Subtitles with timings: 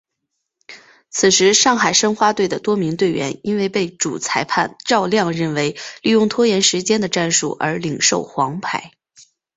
[1.11, 8.93] 此时上海申花队的多名队员因为被主裁判赵亮认为利用拖延时间的战术而领受黄牌。